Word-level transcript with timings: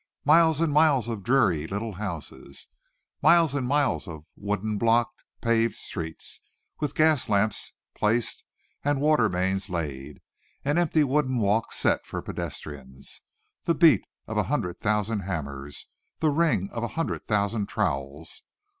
Miles 0.25 0.59
and 0.61 0.73
miles 0.73 1.07
of 1.07 1.21
dreary 1.21 1.67
little 1.67 1.91
houses; 1.93 2.65
miles 3.21 3.53
and 3.53 3.67
miles 3.67 4.07
of 4.07 4.25
wooden 4.35 4.79
block 4.79 5.11
paved 5.41 5.75
streets, 5.75 6.41
with 6.79 6.95
gas 6.95 7.29
lamps 7.29 7.73
placed 7.93 8.43
and 8.83 8.99
water 8.99 9.29
mains 9.29 9.69
laid, 9.69 10.19
and 10.65 10.79
empty 10.79 11.03
wooden 11.03 11.37
walks 11.37 11.75
set 11.77 12.03
for 12.07 12.23
pedestrians; 12.23 13.21
the 13.65 13.75
beat 13.75 14.03
of 14.25 14.37
a 14.39 14.43
hundred 14.49 14.79
thousand 14.79 15.19
hammers; 15.19 15.85
the 16.17 16.31
ring 16.31 16.67
of 16.71 16.81
a 16.83 16.87
hundred 16.97 17.27
thousand 17.27 17.67
trowels! 17.67 18.41